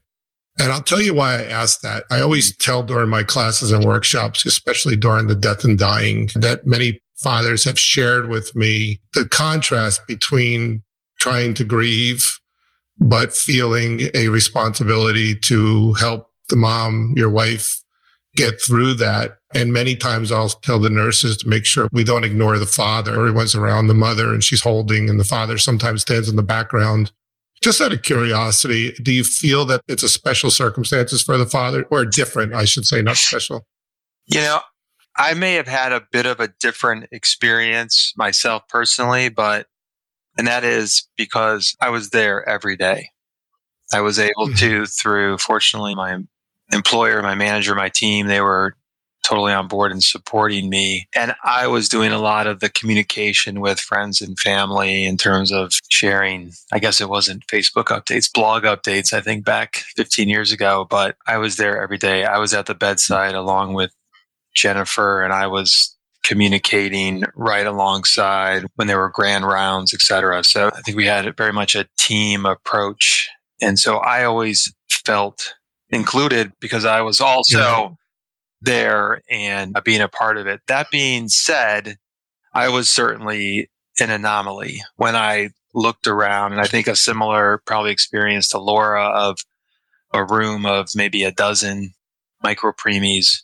[0.59, 2.05] And I'll tell you why I asked that.
[2.09, 2.71] I always mm-hmm.
[2.71, 7.63] tell during my classes and workshops, especially during the death and dying, that many fathers
[7.63, 10.83] have shared with me the contrast between
[11.19, 12.39] trying to grieve,
[12.99, 17.81] but feeling a responsibility to help the mom, your wife,
[18.35, 19.37] get through that.
[19.53, 23.13] And many times I'll tell the nurses to make sure we don't ignore the father.
[23.13, 27.11] Everyone's around the mother and she's holding, and the father sometimes stands in the background
[27.65, 31.83] just out of curiosity, do you feel that it's a special circumstances for the father
[31.89, 33.65] or different, I should say, not special?
[34.27, 34.59] You know,
[35.17, 39.65] I may have had a bit of a different experience myself personally, but,
[40.37, 43.09] and that is because I was there every day.
[43.91, 44.57] I was able mm-hmm.
[44.57, 46.19] to, through fortunately my
[46.71, 48.75] employer, my manager, my team, they were
[49.25, 51.07] totally on board and supporting me.
[51.15, 55.51] And I was doing a lot of the communication with friends and family in terms
[55.51, 56.51] of sharing.
[56.71, 61.15] I guess it wasn't Facebook updates, blog updates, I think back 15 years ago, but
[61.27, 62.23] I was there every day.
[62.23, 63.91] I was at the bedside along with
[64.53, 70.43] Jennifer and I was communicating right alongside when there were grand rounds, etc.
[70.43, 73.27] So I think we had very much a team approach.
[73.61, 75.55] And so I always felt
[75.89, 77.97] included because I was also
[78.65, 80.61] there and being a part of it.
[80.67, 81.97] That being said,
[82.53, 87.91] I was certainly an anomaly when I looked around and I think a similar probably
[87.91, 89.37] experience to Laura of
[90.13, 91.93] a room of maybe a dozen
[92.41, 93.41] micro preemies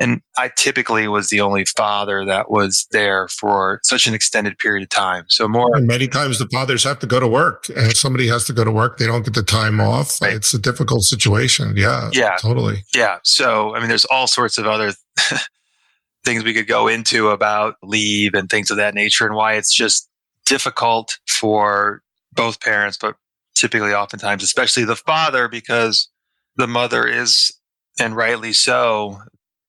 [0.00, 4.82] and I typically was the only father that was there for such an extended period
[4.82, 5.26] of time.
[5.28, 5.76] So more.
[5.76, 8.54] And many times the fathers have to go to work and if somebody has to
[8.54, 8.96] go to work.
[8.96, 10.16] They don't get the time off.
[10.22, 11.76] It's a difficult situation.
[11.76, 12.08] Yeah.
[12.14, 12.36] Yeah.
[12.40, 12.84] Totally.
[12.94, 13.18] Yeah.
[13.24, 14.94] So, I mean, there's all sorts of other
[16.24, 19.72] things we could go into about leave and things of that nature and why it's
[19.72, 20.08] just
[20.46, 23.16] difficult for both parents, but
[23.54, 26.08] typically oftentimes, especially the father, because
[26.56, 27.52] the mother is,
[27.98, 29.18] and rightly so,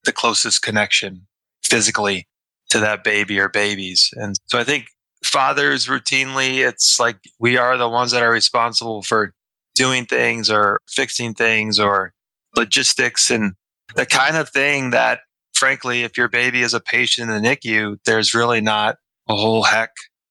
[0.04, 1.26] the closest connection
[1.62, 2.26] physically
[2.70, 4.10] to that baby or babies.
[4.14, 4.86] And so I think
[5.24, 9.32] fathers routinely, it's like we are the ones that are responsible for
[9.74, 12.12] doing things or fixing things or
[12.56, 13.54] logistics and
[13.94, 15.20] the kind of thing that,
[15.54, 18.96] frankly, if your baby is a patient in the NICU, there's really not
[19.28, 19.90] a whole heck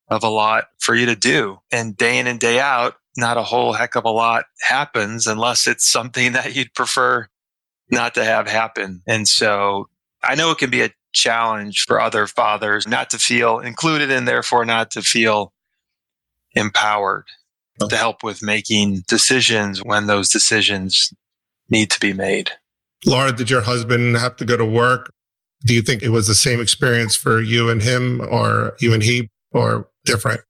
[0.10, 1.60] of a lot for you to do.
[1.72, 5.68] And day in and day out, not a whole heck of a lot happens unless
[5.68, 7.28] it's something that you'd prefer
[7.92, 9.02] not to have happen.
[9.06, 9.90] And so
[10.24, 14.28] I know it can be a challenge for other fathers not to feel included and
[14.28, 15.54] therefore not to feel
[16.54, 17.26] empowered
[17.90, 21.14] to help with making decisions when those decisions
[21.70, 22.52] need to be made.
[23.06, 25.12] Laura, did your husband have to go to work?
[25.66, 29.02] Do you think it was the same experience for you and him or you and
[29.02, 30.42] he or different?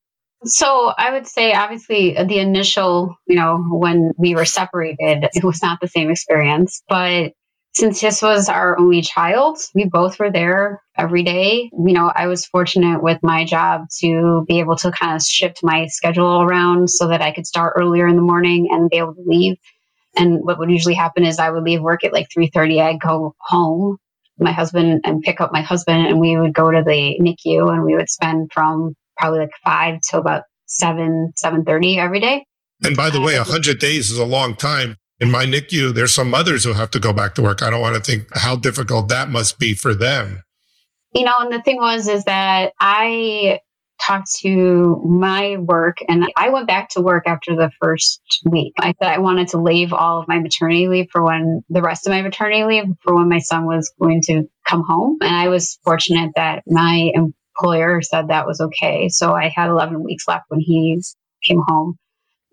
[0.44, 5.62] So I would say, obviously, the initial, you know, when we were separated, it was
[5.62, 6.82] not the same experience.
[6.90, 7.34] But
[7.74, 11.70] since this was our only child, we both were there every day.
[11.72, 15.60] You know, I was fortunate with my job to be able to kind of shift
[15.64, 19.14] my schedule around so that I could start earlier in the morning and be able
[19.14, 19.58] to leave.
[20.18, 22.82] And what would usually happen is I would leave work at like 3:30.
[22.82, 23.98] I'd go home,
[24.40, 27.84] my husband, and pick up my husband, and we would go to the NICU, and
[27.84, 32.46] we would spend from probably like five to about seven, seven thirty every day.
[32.84, 36.32] And by the way, hundred days is a long time in my NICU, there's some
[36.32, 37.62] mothers who have to go back to work.
[37.62, 40.42] I don't want to think how difficult that must be for them.
[41.14, 43.60] You know, and the thing was, is that I
[44.02, 48.74] talked to my work and I went back to work after the first week.
[48.80, 52.08] I said I wanted to leave all of my maternity leave for when the rest
[52.08, 55.18] of my maternity leave for when my son was going to come home.
[55.22, 57.12] And I was fortunate that my
[57.56, 59.10] employer said that was okay.
[59.10, 61.02] So I had 11 weeks left when he
[61.44, 61.98] came home.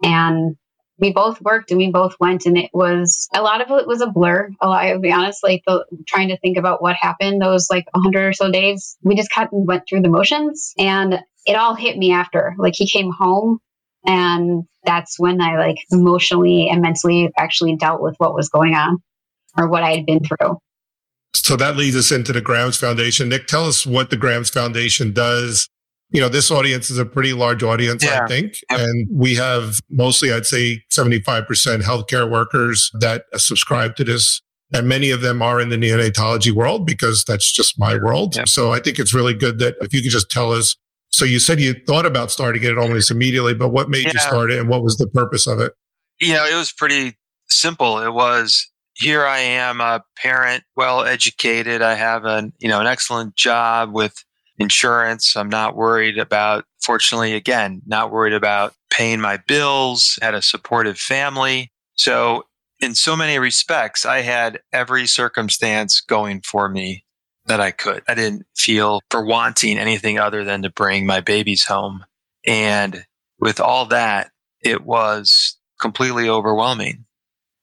[0.02, 0.56] And
[0.98, 4.00] we both worked and we both went and it was a lot of it was
[4.00, 7.86] a blur i'll be honest like the, trying to think about what happened those like
[7.92, 11.74] 100 or so days we just kind of went through the motions and it all
[11.74, 13.58] hit me after like he came home
[14.06, 18.98] and that's when i like emotionally and mentally actually dealt with what was going on
[19.56, 20.58] or what i had been through
[21.34, 25.12] so that leads us into the Graham's foundation nick tell us what the Graham's foundation
[25.12, 25.68] does
[26.10, 28.24] you know, this audience is a pretty large audience, yeah.
[28.24, 28.54] I think.
[28.70, 31.46] And we have mostly, I'd say 75%
[31.82, 34.40] healthcare workers that subscribe to this.
[34.72, 38.36] And many of them are in the neonatology world because that's just my world.
[38.46, 40.76] So I think it's really good that if you could just tell us.
[41.10, 44.12] So you said you thought about starting it almost immediately, but what made yeah.
[44.12, 45.72] you start it and what was the purpose of it?
[46.20, 47.16] You know, it was pretty
[47.48, 47.98] simple.
[47.98, 51.82] It was here I am, a parent, well educated.
[51.82, 54.24] I have an, you know, an excellent job with
[54.58, 55.36] insurance.
[55.36, 60.98] I'm not worried about, fortunately, again, not worried about paying my bills, had a supportive
[60.98, 61.70] family.
[61.94, 62.44] So,
[62.80, 67.04] in so many respects, I had every circumstance going for me
[67.46, 68.02] that I could.
[68.06, 72.04] I didn't feel for wanting anything other than to bring my babies home.
[72.46, 73.04] And
[73.40, 74.30] with all that,
[74.62, 77.04] it was completely overwhelming.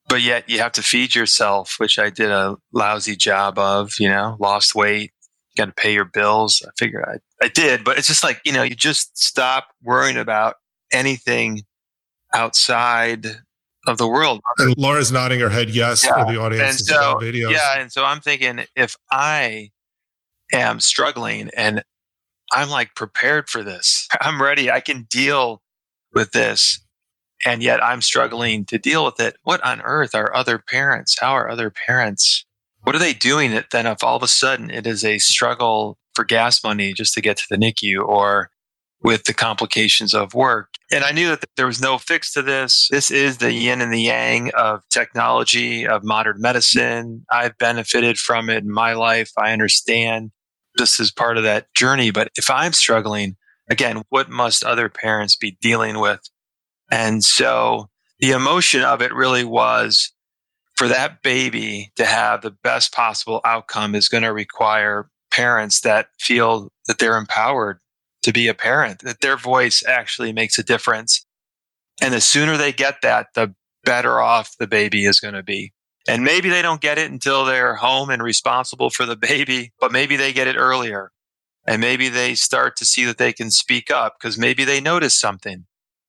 [0.08, 4.08] But yet you have to feed yourself, which I did a lousy job of, you
[4.08, 5.10] know, lost weight,
[5.56, 6.62] got to pay your bills.
[6.64, 10.16] I figure I, I did, but it's just like, you know, you just stop worrying
[10.16, 10.54] about
[10.92, 11.62] anything
[12.32, 13.26] outside
[13.86, 14.40] of the world.
[14.58, 16.24] And Laura's nodding her head yes yeah.
[16.24, 16.80] for the audience.
[16.80, 17.78] And so, yeah.
[17.78, 19.70] And so I'm thinking if I
[20.52, 21.82] am struggling and
[22.52, 25.62] I'm like prepared for this, I'm ready, I can deal
[26.12, 26.80] with this.
[27.44, 29.36] And yet I'm struggling to deal with it.
[29.42, 31.16] What on earth are other parents?
[31.20, 32.46] How are other parents
[32.86, 35.98] what are they doing it then if all of a sudden it is a struggle
[36.14, 38.48] for gas money just to get to the NICU or
[39.02, 40.68] with the complications of work?
[40.92, 42.86] And I knew that there was no fix to this.
[42.92, 47.26] This is the yin and the yang of technology, of modern medicine.
[47.28, 49.32] I've benefited from it in my life.
[49.36, 50.30] I understand
[50.76, 52.12] this is part of that journey.
[52.12, 53.36] But if I'm struggling,
[53.68, 56.20] again, what must other parents be dealing with?
[56.90, 57.88] And so
[58.20, 60.12] the emotion of it really was
[60.76, 66.08] for that baby to have the best possible outcome is going to require parents that
[66.18, 67.80] feel that they're empowered
[68.22, 71.24] to be a parent, that their voice actually makes a difference.
[72.02, 75.72] And the sooner they get that, the better off the baby is going to be.
[76.08, 79.92] And maybe they don't get it until they're home and responsible for the baby, but
[79.92, 81.12] maybe they get it earlier.
[81.66, 85.18] And maybe they start to see that they can speak up because maybe they notice
[85.18, 85.66] something.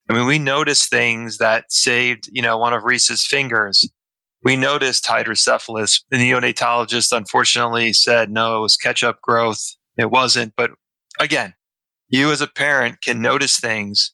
[0.09, 3.89] I mean, we noticed things that saved, you know, one of Reese's fingers
[4.43, 6.03] we noticed hydrocephalus.
[6.09, 9.75] The neonatologist unfortunately said no, it was catch up growth.
[9.97, 10.53] It wasn't.
[10.55, 10.71] But
[11.19, 11.53] again,
[12.07, 14.13] you as a parent can notice things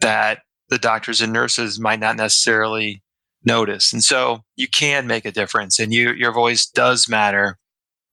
[0.00, 0.40] that
[0.70, 3.02] the doctors and nurses might not necessarily
[3.44, 3.92] notice.
[3.92, 7.58] And so you can make a difference and you, your voice does matter.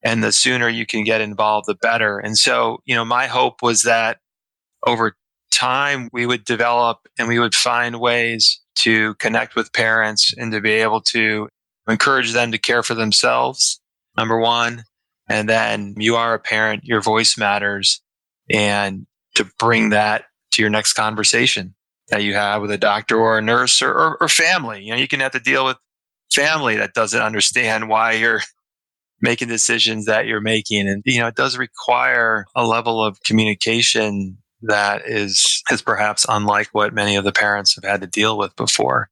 [0.03, 2.19] And the sooner you can get involved, the better.
[2.19, 4.19] And so, you know, my hope was that
[4.85, 5.15] over
[5.55, 10.61] time we would develop and we would find ways to connect with parents and to
[10.61, 11.47] be able to
[11.87, 13.79] encourage them to care for themselves.
[14.17, 14.83] Number one.
[15.27, 18.01] And then you are a parent, your voice matters
[18.49, 21.73] and to bring that to your next conversation
[22.09, 24.83] that you have with a doctor or a nurse or, or, or family.
[24.83, 25.77] You know, you can have to deal with
[26.31, 28.41] family that doesn't understand why you're
[29.21, 30.87] making decisions that you're making.
[30.87, 36.67] And, you know, it does require a level of communication that is, is perhaps unlike
[36.71, 39.09] what many of the parents have had to deal with before.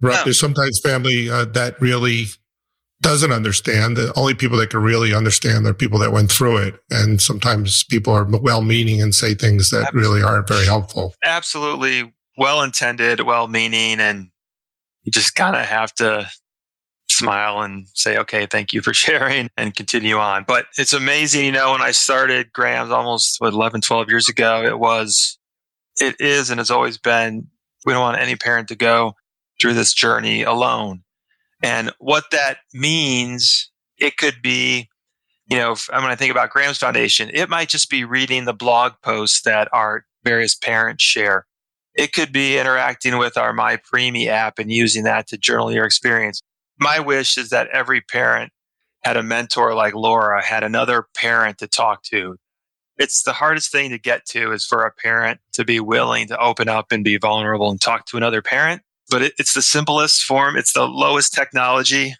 [0.00, 0.14] Right.
[0.14, 0.24] Yeah.
[0.24, 2.26] There's sometimes family uh, that really
[3.02, 3.96] doesn't understand.
[3.96, 6.80] The only people that can really understand are people that went through it.
[6.90, 10.08] And sometimes people are well meaning and say things that Absolutely.
[10.08, 11.14] really aren't very helpful.
[11.24, 14.00] Absolutely well intended, well meaning.
[14.00, 14.30] And
[15.02, 16.28] you just kind of have to
[17.12, 20.44] smile and say, okay, thank you for sharing and continue on.
[20.46, 24.64] But it's amazing, you know, when I started Graham's almost what, 11, 12 years ago,
[24.64, 25.38] it was,
[26.00, 27.48] it is, and has always been,
[27.84, 29.14] we don't want any parent to go
[29.60, 31.02] through this journey alone
[31.62, 34.88] and what that means, it could be,
[35.46, 38.52] you know, if, when I think about Graham's Foundation, it might just be reading the
[38.52, 41.46] blog posts that our various parents share.
[41.94, 45.84] It could be interacting with our My Preemie app and using that to journal your
[45.84, 46.42] experience.
[46.78, 48.52] My wish is that every parent
[49.02, 52.36] had a mentor like Laura, had another parent to talk to.
[52.98, 56.38] It's the hardest thing to get to is for a parent to be willing to
[56.38, 60.22] open up and be vulnerable and talk to another parent but it, it's the simplest
[60.22, 60.56] form.
[60.56, 62.16] It's the lowest technology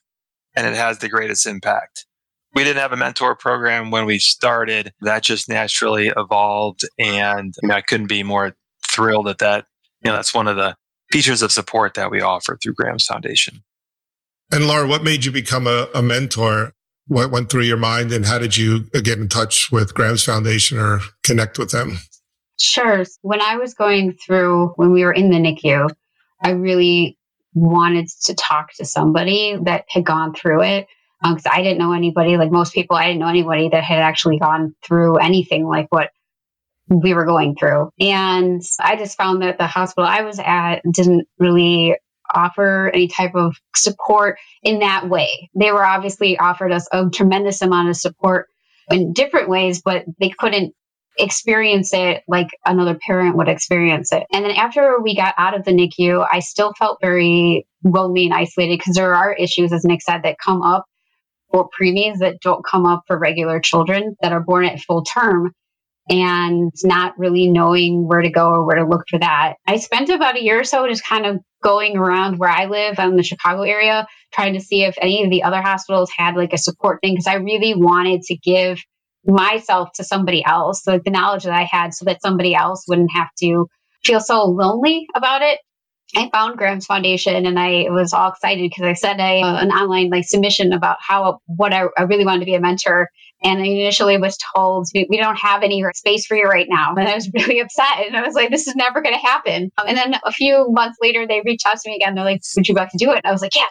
[0.55, 2.07] and it has the greatest impact.
[2.55, 4.93] We didn't have a mentor program when we started.
[5.01, 6.83] That just naturally evolved.
[6.99, 8.55] And I couldn't be more
[8.87, 9.65] thrilled at that.
[10.05, 10.77] You know, that's one of the
[11.11, 13.63] features of support that we offer through Graham's Foundation.
[14.53, 16.75] And Laura, what made you become a, a mentor?
[17.07, 20.79] What went through your mind and how did you get in touch with Graham's Foundation
[20.79, 21.99] or connect with them?
[22.61, 23.05] Sure.
[23.23, 25.91] When I was going through, when we were in the NICU,
[26.43, 27.19] I really
[27.55, 30.87] wanted to talk to somebody that had gone through it
[31.23, 34.01] because um, I didn't know anybody, like most people, I didn't know anybody that had
[34.01, 36.11] actually gone through anything like what
[36.89, 37.91] we were going through.
[38.01, 41.97] And I just found that the hospital I was at didn't really
[42.35, 45.51] offer any type of support in that way.
[45.55, 48.49] They were obviously offered us a tremendous amount of support
[48.91, 50.75] in different ways, but they couldn't
[51.19, 54.25] experience it like another parent would experience it.
[54.33, 58.35] And then after we got out of the NICU, I still felt very lonely and
[58.35, 60.87] isolated because there are issues, as Nick said, that come up
[61.51, 65.53] for preemies that don't come up for regular children that are born at full term
[66.13, 69.55] and not really knowing where to go or where to look for that.
[69.67, 72.99] I spent about a year or so just kind of going around where I live
[72.99, 76.53] in the Chicago area, trying to see if any of the other hospitals had like
[76.53, 78.79] a support thing because I really wanted to give
[79.25, 83.13] myself to somebody else, like the knowledge that I had, so that somebody else wouldn't
[83.13, 83.67] have to
[84.05, 85.61] feel so lonely about it.
[86.15, 89.71] I found Graham's Foundation and I was all excited because I sent a, uh, an
[89.71, 93.09] online like submission about how what I, I, really wanted to be a mentor.
[93.43, 96.95] And I initially was told we, we, don't have any space for you right now.
[96.95, 98.07] And I was really upset.
[98.07, 99.71] And I was like, this is never going to happen.
[99.79, 102.15] Um, and then a few months later, they reached out to me again.
[102.15, 103.21] They're like, would you like to do it?
[103.25, 103.71] And I was like, yes.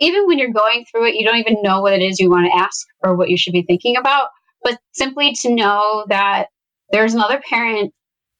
[0.00, 2.46] Even when you're going through it, you don't even know what it is you want
[2.46, 4.28] to ask or what you should be thinking about
[4.62, 6.46] but simply to know that
[6.90, 7.92] there's another parent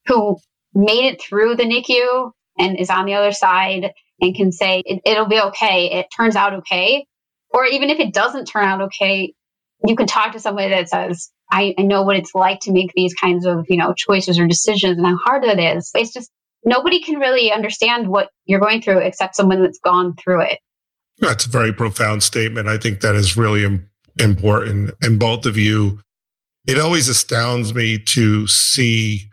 [0.07, 0.37] who
[0.75, 5.01] made it through the NICU and is on the other side and can say it,
[5.05, 5.91] it'll be okay.
[5.93, 7.07] It turns out okay.
[7.51, 9.33] Or even if it doesn't turn out okay,
[9.87, 12.93] you can talk to somebody that says, I, I know what it's like to make
[12.95, 15.91] these kinds of, you know, choices or decisions and how hard it is.
[15.95, 16.31] It's just
[16.65, 20.59] nobody can really understand what you're going through except someone that's gone through it.
[21.19, 22.69] That's a very profound statement.
[22.69, 23.81] I think that is really
[24.19, 24.91] important.
[25.01, 26.01] And both of you
[26.69, 29.31] it always astounds me to see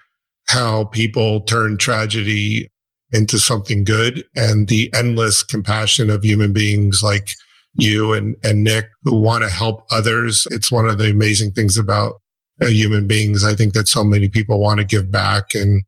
[0.48, 2.70] how people turn tragedy
[3.16, 7.30] into something good and the endless compassion of human beings like
[7.76, 10.48] you and, and Nick who want to help others.
[10.52, 12.22] It's one of the amazing things about
[12.62, 13.44] uh, human beings.
[13.44, 15.84] I think that so many people want to give back and,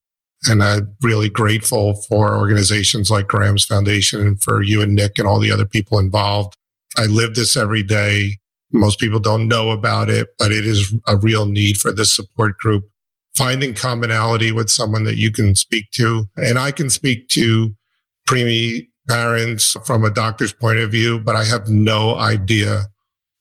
[0.45, 5.27] and I'm really grateful for organizations like Graham's Foundation and for you and Nick and
[5.27, 6.55] all the other people involved.
[6.97, 8.37] I live this every day.
[8.71, 12.57] Most people don't know about it, but it is a real need for this support
[12.57, 12.89] group.
[13.37, 16.25] Finding commonality with someone that you can speak to.
[16.37, 17.75] And I can speak to
[18.27, 22.87] preemie parents from a doctor's point of view, but I have no idea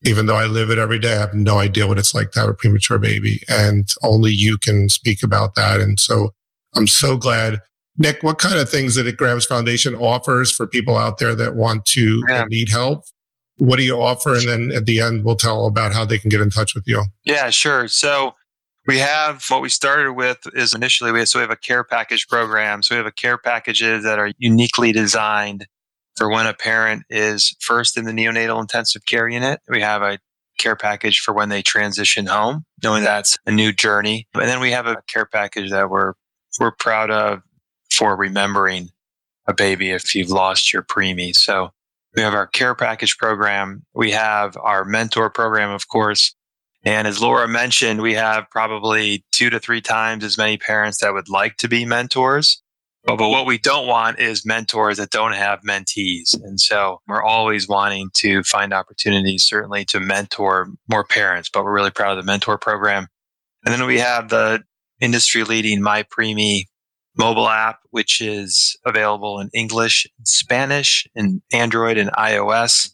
[0.07, 2.41] even though I live it every day, I have no idea what it's like to
[2.41, 3.43] have a premature baby.
[3.49, 5.81] And only you can speak about that.
[5.81, 6.33] And so
[6.75, 7.61] I'm so glad.
[7.99, 11.87] Nick, what kind of things that Graham's Foundation offers for people out there that want
[11.87, 12.45] to yeah.
[12.49, 13.05] need help?
[13.59, 14.35] What do you offer?
[14.35, 16.85] And then at the end, we'll tell about how they can get in touch with
[16.87, 17.05] you.
[17.25, 17.89] Yeah, sure.
[17.89, 18.35] So
[18.87, 21.85] we have what we started with is initially we have, so we have a care
[21.85, 22.83] package program.
[22.83, 25.67] So we have a care packages that are uniquely designed
[26.17, 29.61] for when a parent is first in the neonatal intensive care unit.
[29.69, 30.19] We have a
[30.59, 33.07] care package for when they transition home, knowing mm-hmm.
[33.07, 34.27] that's a new journey.
[34.35, 36.15] And then we have a care package that we're
[36.59, 37.43] we're proud of
[37.91, 38.91] for remembering
[39.47, 41.35] a baby if you've lost your preemie.
[41.35, 41.71] So
[42.15, 43.85] we have our care package program.
[43.95, 46.35] We have our mentor program, of course.
[46.87, 51.13] And as Laura mentioned, we have probably two to three times as many parents that
[51.13, 52.63] would like to be mentors.
[53.03, 56.33] But, but what we don't want is mentors that don't have mentees.
[56.45, 61.75] And so we're always wanting to find opportunities, certainly to mentor more parents, but we're
[61.75, 63.09] really proud of the mentor program.
[63.65, 64.63] And then we have the
[65.01, 66.67] industry leading My Preemie
[67.17, 72.91] mobile app, which is available in English, Spanish, and Android and iOS.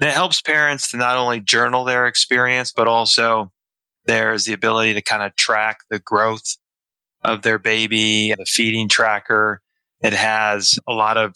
[0.00, 3.52] And it helps parents to not only journal their experience, but also
[4.06, 6.56] there's the ability to kind of track the growth
[7.22, 9.60] of their baby, the feeding tracker.
[10.00, 11.34] It has a lot of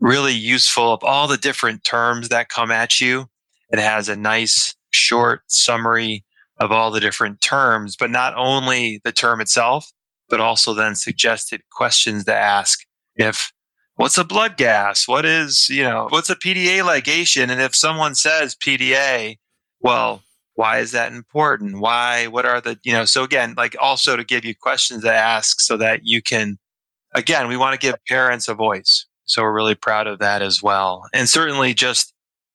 [0.00, 3.26] really useful of all the different terms that come at you.
[3.70, 6.24] It has a nice short summary
[6.60, 9.90] of all the different terms, but not only the term itself,
[10.28, 12.80] but also then suggested questions to ask.
[13.16, 13.52] If
[13.96, 15.06] what's a blood gas?
[15.08, 17.50] What is, you know, what's a PDA ligation?
[17.50, 19.36] And if someone says PDA,
[19.80, 20.22] well,
[20.54, 24.24] why is that important why what are the you know so again like also to
[24.24, 26.58] give you questions to ask so that you can
[27.14, 30.62] again we want to give parents a voice so we're really proud of that as
[30.62, 32.12] well and certainly just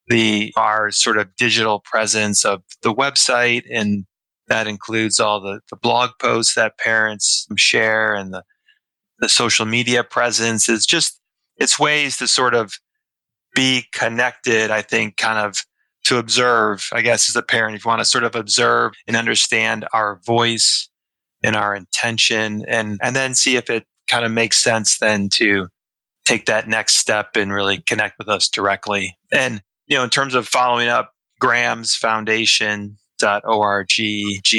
[0.08, 4.06] the our sort of digital presence of the website and
[4.48, 8.44] that includes all the, the blog posts that parents share and the
[9.20, 11.18] the social media presence is just
[11.60, 12.74] it's ways to sort of
[13.55, 15.64] be connected i think kind of
[16.05, 19.16] to observe, I guess, as a parent, if you want to sort of observe and
[19.16, 20.89] understand our voice
[21.43, 25.68] and our intention and, and then see if it kind of makes sense then to
[26.26, 29.16] take that next step and really connect with us directly.
[29.32, 33.88] And, you know, in terms of following up, Graham's Foundation dot org
[34.43, 34.55] g-r-a-h-a-m-s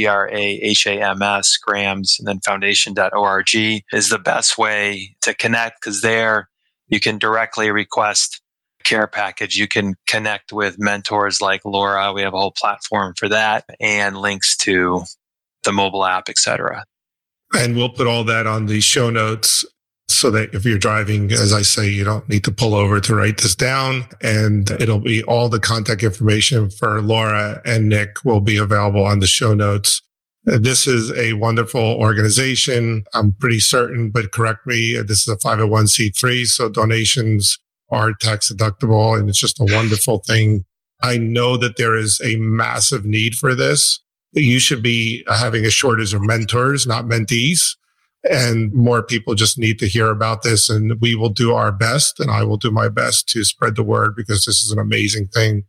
[1.57, 6.51] grams and then foundation.org is the best way to connect because there
[6.91, 8.43] you can directly request
[8.85, 12.13] care package, you can connect with mentors like Laura.
[12.13, 15.03] We have a whole platform for that and links to
[15.65, 16.85] the mobile app, etc.
[17.55, 19.65] And we'll put all that on the show notes
[20.09, 23.15] so that if you're driving, as I say, you don't need to pull over to
[23.15, 24.05] write this down.
[24.21, 29.21] And it'll be all the contact information for Laura and Nick will be available on
[29.21, 30.03] the show notes.
[30.45, 33.05] This is a wonderful organization.
[33.13, 34.97] I'm pretty certain, but correct me.
[34.97, 36.47] This is a 501c3.
[36.47, 37.59] So donations
[37.91, 40.65] are tax deductible and it's just a wonderful thing.
[41.03, 44.01] I know that there is a massive need for this.
[44.33, 47.77] You should be having a shortage of mentors, not mentees.
[48.31, 50.69] And more people just need to hear about this.
[50.69, 52.21] And we will do our best.
[52.21, 55.29] And I will do my best to spread the word because this is an amazing
[55.29, 55.65] thing.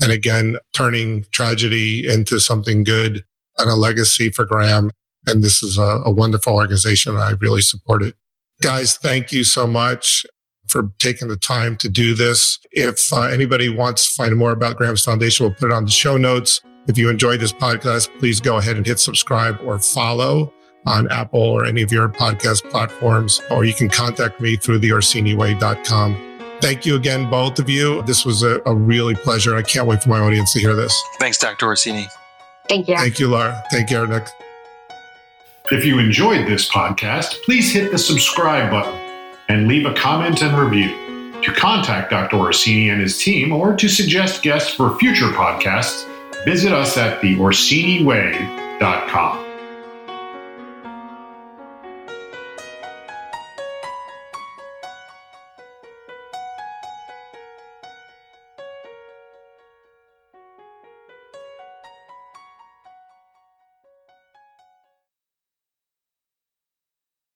[0.00, 3.24] And again, turning tragedy into something good
[3.58, 4.90] and a legacy for Graham.
[5.26, 7.16] And this is a, a wonderful organization.
[7.16, 8.14] I really support it.
[8.62, 10.24] Guys, thank you so much
[10.66, 12.58] for taking the time to do this.
[12.72, 15.90] If uh, anybody wants to find more about Graham's Foundation, we'll put it on the
[15.90, 16.60] show notes.
[16.86, 20.52] If you enjoyed this podcast, please go ahead and hit subscribe or follow
[20.86, 26.38] on Apple or any of your podcast platforms, or you can contact me through theorsiniway.com.
[26.60, 28.02] Thank you again, both of you.
[28.02, 29.56] This was a, a really pleasure.
[29.56, 30.96] I can't wait for my audience to hear this.
[31.18, 31.66] Thanks, Dr.
[31.66, 32.08] Orsini.
[32.68, 32.96] Thank you.
[32.96, 33.62] Thank you, Laura.
[33.70, 34.28] Take care, Nick.
[35.70, 38.94] If you enjoyed this podcast, please hit the subscribe button
[39.48, 40.90] and leave a comment and review.
[41.42, 42.36] To contact Dr.
[42.36, 46.04] Orsini and his team or to suggest guests for future podcasts,
[46.44, 49.45] visit us at theorsiniway.com.